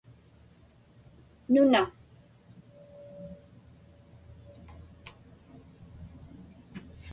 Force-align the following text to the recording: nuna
nuna 1.51 1.81